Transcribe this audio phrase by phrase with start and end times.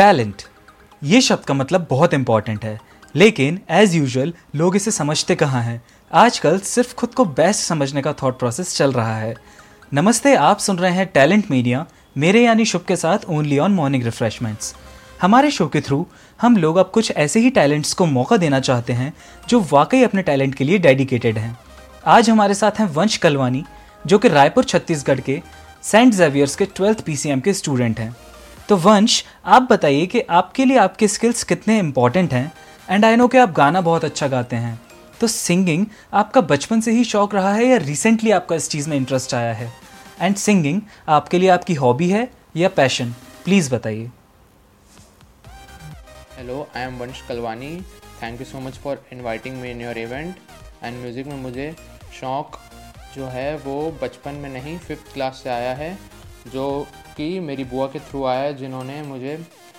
[0.00, 0.42] Talent.
[1.04, 2.80] ये शब्द का मतलब बहुत इंपॉर्टेंट है।
[3.14, 5.82] लेकिन एज यूजल लोग इसे समझते कहाँ हैं?
[6.12, 9.34] आजकल सिर्फ़ खुद को बेस्ट समझने का थॉट प्रोसेस चल रहा है।
[9.94, 11.86] नमस्ते, आप सुन रहे हैं टैलेंट मीडिया
[12.16, 14.74] मेरे यानी शुभ के साथ ओनली ऑन मॉर्निंग रिफ्रेशमेंट्स
[15.22, 16.06] हमारे शो के थ्रू
[16.40, 19.12] हम लोग अब कुछ ऐसे ही टैलेंट्स को मौका देना चाहते हैं,
[19.48, 21.58] जो वाकई अपने टैलेंट के लिए डेडिकेटेड हैं।
[22.06, 23.64] आज हमारे साथ हैं वंश कलवानी,
[24.06, 25.40] जो कि रायपुर, छत्तीसगढ़ के
[25.82, 28.16] सेंट जेवियर्स के ट्वेल्थ पीसीएम के स्टूडेंट हैं।
[28.70, 32.52] तो वंश, आप बताइए कि आपके लिए आपके स्किल्स कितने इंपॉर्टेंट हैं?
[32.88, 34.80] एंड आई नो कि आप गाना बहुत अच्छा गाते हैं।
[35.20, 38.96] तो सिंगिंग आपका बचपन से ही शौक रहा है या रिसेंटली आपका इस चीज़ में
[38.96, 39.70] इंटरेस्ट आया है?
[40.20, 44.10] एंड सिंगिंग आपके लिए आपकी हॉबी है या पैशन प्लीज़ बताइए।
[46.36, 47.74] Hello I am Vansh Kalwani.
[48.22, 50.36] Thank you so much for inviting me in your event
[50.84, 51.74] and music में मुझे
[52.20, 52.56] शौक़
[53.16, 55.96] जो है वो बचपन में नहीं फिफ्थ क्लास से आया है।
[56.46, 56.86] जो
[57.16, 59.36] कि मेरी बुआ के थ्रू आया जिन्होंने मुझे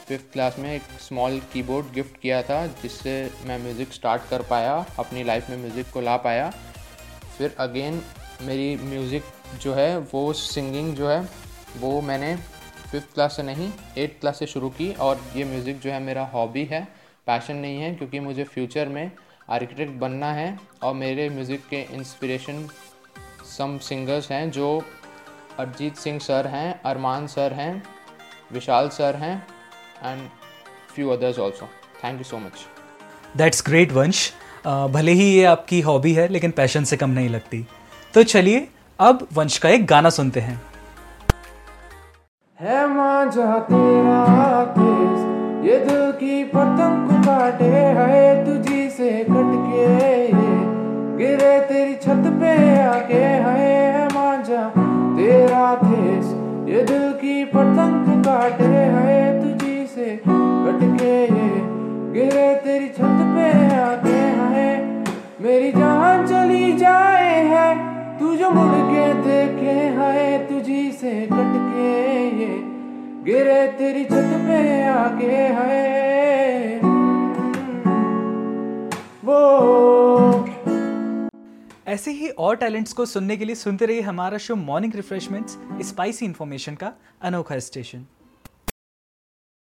[0.08, 4.74] फिफ्थ क्लास में एक स्मॉल कीबोर्ड गिफ्ट किया था, जिससे मैं म्यूज़िक स्टार्ट कर पाया,
[5.00, 6.50] अपनी लाइफ में म्यूज़िक को ला पाया।
[7.38, 8.02] फिर अगेन
[8.42, 9.24] मेरी म्यूज़िक
[9.62, 11.22] जो है, वो सिंगिंग जो है,
[11.78, 12.36] वो मैंने
[12.92, 16.26] फिफ्थ क्लास से नहीं एट्थ क्लास से शुरू की और ये म्यूज़िक जो है मेरा
[16.34, 16.88] हॉबी है
[17.28, 19.12] पैशन नहीं है, क्योंकि मुझे फ्यूचर में
[19.50, 22.68] आर्किटेक्ट बनना है और मेरे म्यूज़िक के इंस्पिरेशन
[23.48, 24.82] सम सिंगर्स हैं जो
[25.60, 27.84] अरिजीत सिंह सर हैं अरमान सर हैं
[28.54, 29.36] विशाल सर हैं
[30.04, 30.28] and
[30.96, 31.66] few others also
[32.04, 32.66] thank you so much
[33.38, 34.32] that's great Vansh
[34.68, 37.66] भले ही ये आपकी हॉबी है लेकिन पैशन से कम नहीं लगती।
[38.14, 38.68] तो चलिए
[39.00, 40.62] अब वंश का एक गाना सुनते हैं।
[42.60, 45.20] है मांझा तेरा केस
[45.66, 47.61] ये दिल की पतंग को काटे
[57.22, 61.50] की पतंग काटे है तुझी से, कटके ये
[62.14, 64.70] गिरे तेरी छत पे आके है।
[65.42, 67.68] मेरी जान चली जाए है,
[68.20, 71.90] तू जो मुड़ के देखे है तुझी से, कटके
[72.42, 72.54] ये
[73.26, 76.01] गिरे तेरी छत पे आके है।
[81.92, 85.58] ऐसे ही और टैलेंट्स को सुनने के लिए सुनते रहिए हमारा show morning refreshments
[85.88, 88.06] spicy information का अनोखा स्टेशन